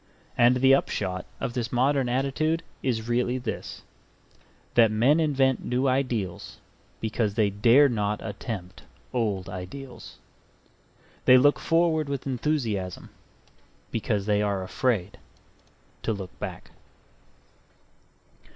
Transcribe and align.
And 0.35 0.55
the 0.55 0.73
upshot 0.73 1.27
of 1.39 1.53
this 1.53 1.71
modern 1.71 2.09
attitude 2.09 2.63
is 2.81 3.07
really 3.07 3.37
this: 3.37 3.83
that 4.73 4.89
men 4.89 5.19
invent 5.19 5.63
new 5.63 5.87
ideals 5.87 6.57
because 6.99 7.35
they 7.35 7.51
dare 7.51 7.87
not 7.87 8.19
attempt 8.25 8.81
old 9.13 9.47
ideals. 9.47 10.17
They 11.25 11.37
look 11.37 11.59
forward 11.59 12.09
with 12.09 12.25
enthusiasm, 12.25 13.11
because 13.91 14.25
they 14.25 14.41
are 14.41 14.63
afraid 14.63 15.19
to 16.01 16.13
look 16.13 16.31
back. 16.39 16.71